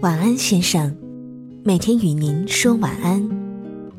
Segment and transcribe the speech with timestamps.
[0.00, 0.96] 晚安，先生。
[1.62, 3.28] 每天与您说晚安。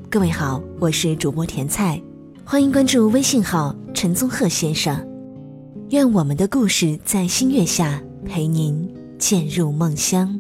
[0.10, 2.02] 各位好，我是主播甜菜，
[2.44, 5.08] 欢迎关注微信号陈宗鹤先生。
[5.90, 10.40] 愿我们的故事在星月下陪您渐入梦乡。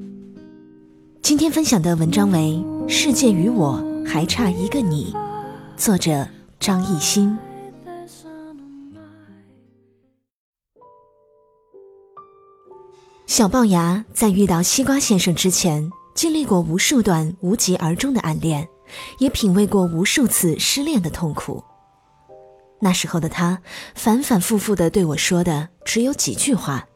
[1.21, 5.13] 今天分享的文章为《世界与我还差一个你》，
[5.77, 6.27] 作者
[6.59, 7.37] 张艺兴。
[13.31, 18.67] 小龅牙在遇到西瓜先生之前，经历过无数段无疾而终的暗恋，
[19.19, 21.63] 也品味过无数次失恋的痛苦。
[22.81, 23.61] 那时候的他，
[23.95, 26.87] 反反复复的对我说的只有几句话：“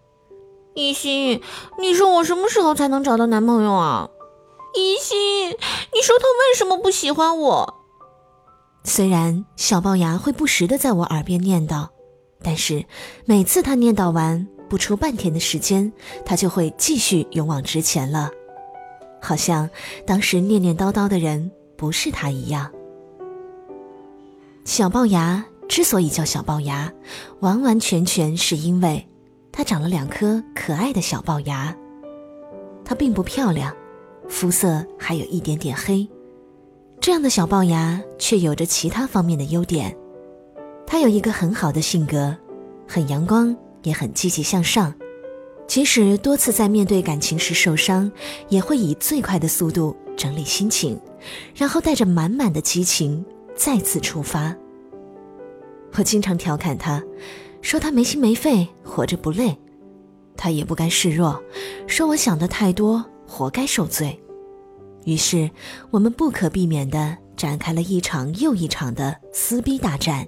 [0.76, 1.42] 一心，
[1.80, 4.10] 你说我什么时候才能找到男朋友啊？
[4.76, 7.76] 一心，你说他为什么不喜欢我？”
[8.84, 11.88] 虽然小龅牙会不时的在我耳边念叨，
[12.44, 12.86] 但是
[13.24, 14.50] 每次他念叨完。
[14.70, 15.92] 不出半天的时间，
[16.26, 18.30] 他就会继续勇往直前了，
[19.22, 19.70] 好像
[20.06, 22.72] 当时念念叨叨的人不是他一样。
[24.64, 26.92] 小龅牙之所以叫小龅牙，
[27.40, 29.08] 完完全全是因为
[29.52, 31.76] 它长了两颗可爱的小龅牙。
[32.84, 33.76] 它并不漂亮，
[34.28, 36.08] 肤色还有一点点黑，
[37.00, 39.96] 这样的小龅牙却有着其他方面的优点。
[40.88, 42.36] 它有一个很好的性格，
[42.88, 43.56] 很阳光。
[43.86, 44.94] 也很积极向上，
[45.66, 48.12] 即使多次在面对感情时受伤，
[48.50, 51.00] 也会以最快的速度整理心情，
[51.56, 53.26] 然后带着满满的激情
[53.56, 54.54] 再次出发。
[55.94, 57.02] 我经常调侃他，
[57.62, 59.58] 说他没心没肺，活着不累。
[60.36, 61.42] 他也不甘示弱，
[61.88, 64.20] 说我想的太多，活该受罪。
[65.06, 65.50] 于是，
[65.92, 70.28] 我们不可避免地展开了一场又一场的撕逼大战。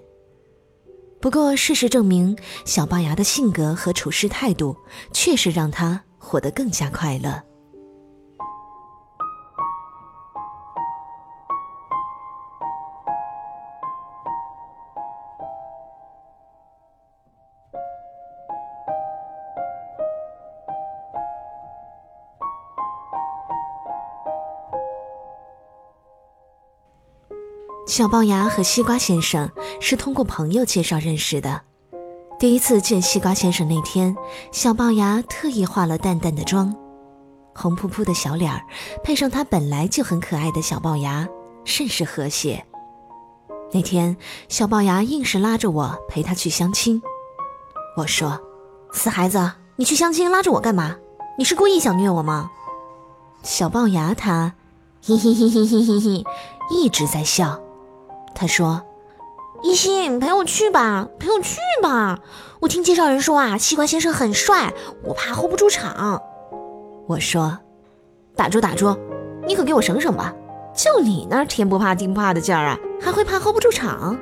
[1.19, 4.77] 不过，事实证明，小龅牙的性格和处事态度
[5.11, 7.41] 确实让他活得更加快乐。
[27.97, 29.49] 小龅牙和西瓜先生
[29.81, 31.59] 是通过朋友介绍认识的。
[32.37, 34.15] 第一次见西瓜先生那天，
[34.51, 36.71] 小龅牙特意化了淡淡的妆，
[37.55, 38.61] 红扑扑的小脸儿
[39.03, 41.27] 配上他本来就很可爱的小龅牙，
[41.65, 42.63] 甚是和谐。
[43.71, 44.15] 那天，
[44.47, 47.01] 小龅牙硬是拉着我陪他去相亲。
[47.97, 48.39] 我说
[48.93, 50.95] ：“死孩子，你去相亲拉着我干嘛？
[51.39, 52.51] 你是故意想虐我吗？”
[53.41, 54.53] 小龅牙他，
[55.03, 56.23] 嘿嘿嘿嘿嘿嘿嘿，
[56.69, 57.59] 一直在笑。
[58.39, 58.83] 他说
[59.63, 62.19] ：“一心，陪我去吧，陪我去吧。
[62.59, 64.71] 我听介绍人说啊，西瓜先生很帅，
[65.03, 66.21] 我怕 hold 不住场。”
[67.09, 67.57] 我说
[68.37, 68.95] ：“打住打住，
[69.47, 70.35] 你可给我省省吧！
[70.75, 74.15] 就你那天不怕地不怕的劲儿啊，还会怕 hold 不住场？”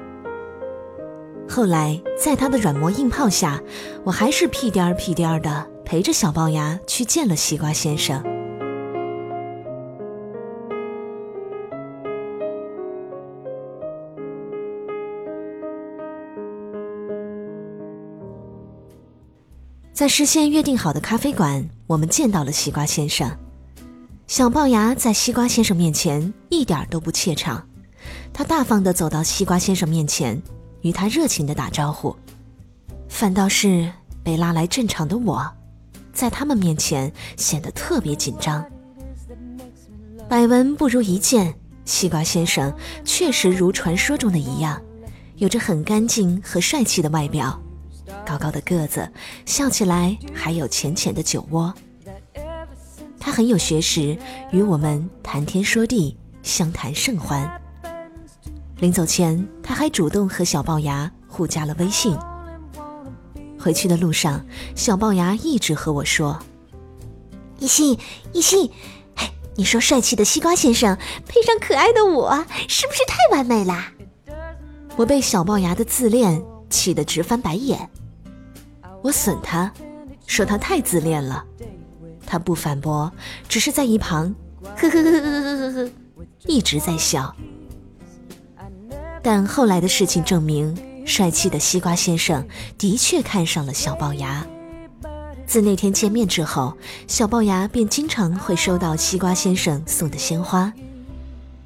[1.50, 3.62] 后来在他的软磨硬泡下，
[4.06, 8.24] 我还是屁颠儿屁颠儿的陪着小龅牙去见了西瓜先生。
[19.96, 23.32] 在事先约定好的咖啡馆，我们见到了西瓜先生。
[24.28, 27.66] 小龅牙在西瓜先生面前一点都不怯场，
[28.34, 30.42] 他大方地走到西瓜先生面前，
[30.82, 32.14] 与他热情地打招呼。
[33.08, 33.90] 反倒是
[34.22, 35.50] 被拉来镇场的我，
[36.12, 38.66] 在他们面前显得特别紧张。
[40.28, 42.74] 百闻不如一见，西瓜先生
[43.06, 44.78] 确实如传说中的一样，
[45.38, 47.58] 有着很干净和帅气的外表。
[48.26, 49.10] 高高的个子，
[49.46, 51.74] 笑起来还有浅浅的酒窝。
[53.20, 54.18] 他很有学识，
[54.52, 57.62] 与我们谈天说地，相谈甚欢。
[58.80, 62.18] 临走前，他还主动和小龅牙互加了微信。
[63.60, 66.40] 回去的路上，小龅牙一直和我说
[67.58, 67.98] ：“一心，
[68.32, 68.70] 一心，
[69.16, 73.94] 哎，你说帅气的西瓜先生配上可爱的我，是不是太完美了？”
[74.98, 77.90] 我被小龅牙的自恋气得直翻白眼。
[79.06, 79.72] 我损他，
[80.26, 81.46] 说他太自恋了。
[82.26, 83.12] 他不反驳，
[83.48, 84.34] 只是在一旁
[84.76, 85.90] 呵呵呵呵呵呵呵，
[86.48, 87.36] 一直在笑。
[89.22, 90.76] 但后来的事情证明，
[91.06, 92.44] 帅气的西瓜先生
[92.80, 94.44] 的确看上了小龅牙。
[95.46, 96.76] 自那天见面之后，
[97.08, 100.74] 小龅牙便经常会收到西瓜先生送的鲜花。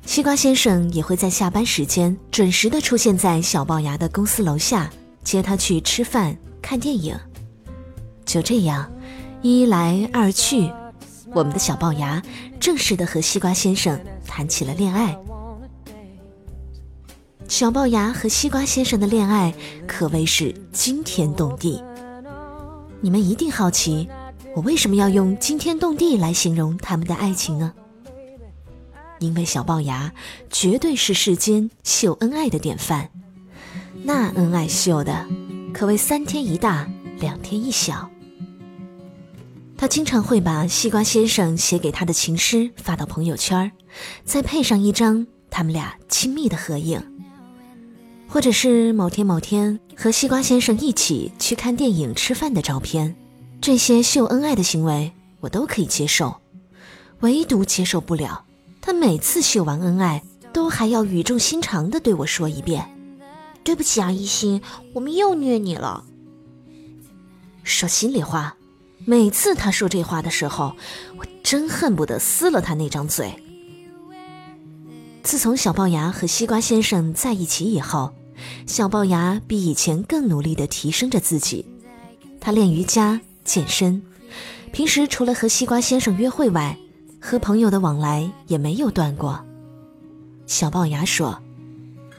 [0.06, 4.90] 西瓜先生也会在下班时间准时的出现在小龅牙的公司楼下，
[5.24, 7.18] 接他去吃饭、看电影。
[8.30, 8.88] 就这样，
[9.42, 10.72] 一来二去，
[11.34, 12.22] 我们的小龅牙
[12.60, 15.18] 正式的和西瓜先生谈起了恋爱。
[17.48, 19.52] 小龅牙和西瓜先生的恋爱
[19.88, 21.84] 可谓是惊天动地。
[23.02, 24.08] 你们一定好奇，
[24.56, 27.74] 我为什么要用惊天动地来形容他们的爱情呢？
[29.18, 30.14] 因为小龅牙
[30.52, 33.10] 绝对是世间秀恩爱的典范，
[34.04, 35.26] 那恩爱秀的
[35.74, 36.88] 可谓三天一大，
[37.20, 38.08] 两天一小。
[39.80, 43.72] 他经常会把西瓜先生写给他的情诗发到朋友圈，
[44.26, 47.02] 再配上一张他们俩亲密的合影。
[48.28, 53.16] 或者是某天某天和西瓜先生一起去看电影、吃饭的照片，
[53.62, 56.42] 这些秀恩爱的行为我都可以接受，
[57.22, 58.44] 唯独接受不了
[58.82, 60.22] 他每次秀完恩爱
[60.52, 62.86] 都还要语重心长地对我说一遍
[63.64, 64.62] ：“对不起啊，一心，
[64.94, 66.04] 我们又虐你了。”
[67.64, 68.58] 说心里话，
[69.06, 70.76] 每次他说这话的时候，
[71.18, 73.34] 我真恨不得撕了他那张嘴。
[75.24, 78.14] 自从小龅牙和西瓜先生在一起以后。
[78.66, 81.66] 小龅牙比以前更努力地提升着自己，
[82.40, 84.02] 他练瑜伽、健身，
[84.72, 86.78] 平时除了和西瓜先生约会外，
[87.20, 89.44] 和朋友的往来也没有断过。
[90.48, 91.42] 小龅牙说：“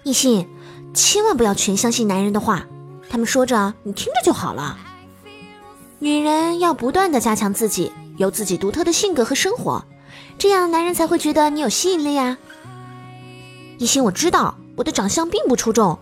[0.04, 0.46] 一心，
[0.92, 2.66] 千万不要全相信男人的话，
[3.08, 4.78] 他们说着你听着就好了。
[6.00, 9.84] 女人要不断的加强自己，有自己独特的性格和生活，
[10.38, 12.38] 这样男人才会觉得你有吸引力呀。
[13.78, 15.96] 一心，我知道我的长相并不出众。”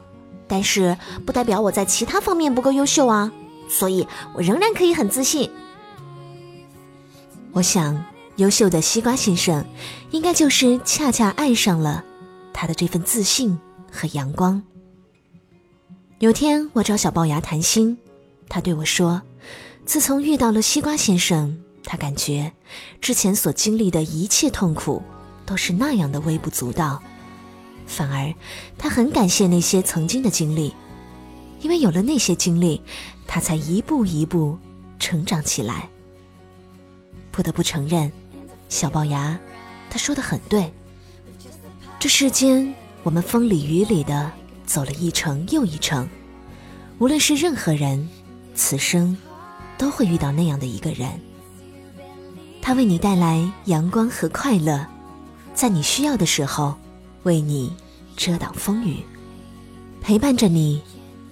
[0.51, 0.97] 但是
[1.27, 3.31] 不代表我在其他方面不够优秀啊，
[3.69, 5.51] 所以我仍然可以很自信。
[7.53, 8.03] 我想，
[8.37, 9.63] 优秀的西瓜先生，
[10.11, 12.03] 应该就是恰恰爱上了
[12.55, 13.59] 他的这份自信
[13.93, 14.63] 和阳光。
[16.19, 17.99] 有天我找小龅牙谈心，
[18.49, 19.21] 他对我说，
[19.89, 22.53] 自从遇到了西瓜先生，他感觉
[23.01, 25.03] 之前所经历的一切痛苦，
[25.47, 27.03] 都是那样的微不足道。
[27.87, 28.35] 反而，
[28.77, 30.75] 他很感谢那些曾经的经历，
[31.63, 32.83] 因为有了那些经历，
[33.27, 34.59] 他才一步一步
[34.99, 35.89] 成长起来。
[37.31, 38.13] 不得不承认，
[38.69, 39.41] 小龅牙，
[39.89, 40.71] 他说的很对。
[41.99, 44.31] 这世间，我们风里雨里的
[44.67, 46.07] 走了一程又一程，
[46.99, 48.07] 无论是任何人，
[48.55, 49.17] 此生
[49.79, 51.09] 都会遇到那样的一个人，
[52.61, 54.85] 他为你带来阳光和快乐，
[55.55, 56.77] 在你需要的时候。
[57.25, 57.75] 为你
[58.17, 59.03] 遮挡风雨，
[60.01, 60.81] 陪伴着你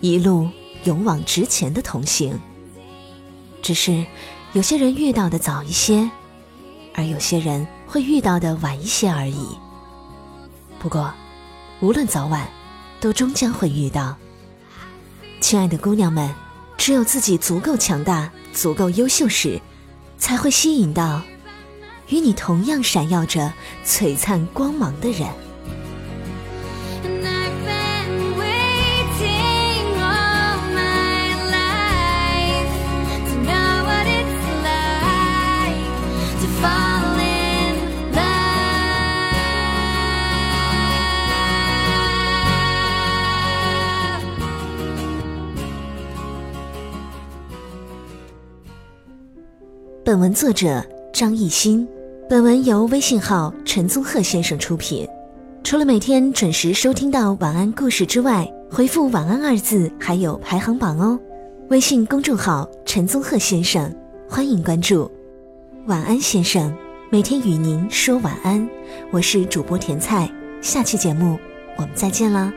[0.00, 0.50] 一路
[0.82, 2.38] 勇往直前的同行。
[3.62, 4.04] 只是
[4.52, 6.10] 有些人遇到的早一些，
[6.92, 9.46] 而有些人会遇到的晚一些而已。
[10.80, 11.14] 不过，
[11.80, 12.46] 无论早晚，
[13.00, 14.16] 都终将会遇到。
[15.40, 16.34] 亲爱的姑娘们，
[16.76, 19.60] 只有自己足够强大、足够优秀时，
[20.18, 21.22] 才会吸引到
[22.08, 23.52] 与你同样闪耀着
[23.84, 25.45] 璀璨光芒的人。
[50.06, 51.84] 本文作者张艺兴，
[52.28, 55.04] 本文由微信号陈宗鹤先生出品。
[55.64, 61.18] 除了每天准时收听到晚安故事之外，回复“晚安”二字还有排行榜哦。
[61.70, 63.92] 微信公众号陈宗鹤先生，
[64.28, 65.10] 欢迎关注。
[65.86, 66.72] 晚安，先生，
[67.10, 68.64] 每天与您说晚安。
[69.10, 70.30] 我是主播甜菜，
[70.62, 71.36] 下期节目
[71.76, 72.52] 我们再见啦。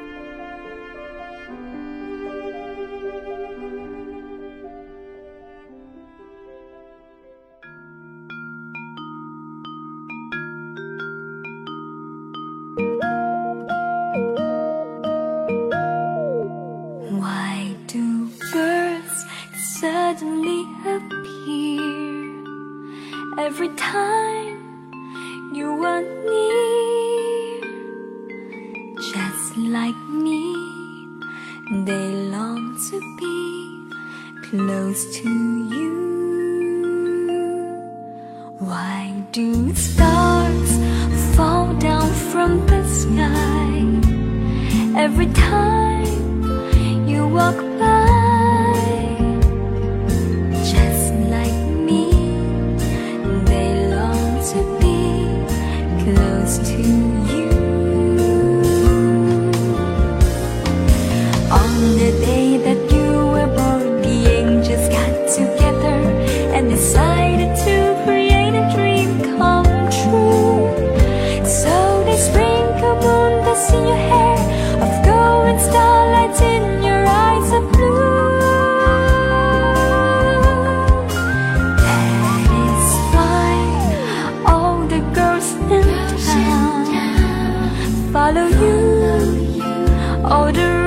[23.50, 24.92] Every time
[25.54, 27.62] you are near.
[29.14, 30.42] Just like me,
[31.88, 33.38] they long to be
[34.50, 35.30] close to
[35.76, 35.96] you.
[38.60, 40.72] Why do stars
[41.36, 43.74] fall down from the sky
[44.96, 45.89] every time
[47.40, 48.76] walk by.
[50.74, 51.06] Just
[51.36, 52.04] like me
[53.50, 55.00] they long to be
[56.04, 56.82] close to
[57.32, 57.50] you.
[61.62, 66.00] On the day that you were born the angels got together
[66.56, 70.60] and decided to create a dream come true.
[71.60, 71.74] So
[72.06, 73.99] they sprinkle moon the in
[88.70, 89.64] you,
[90.24, 90.79] all the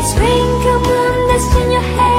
[0.00, 2.09] Please ring, come on, that's in your head.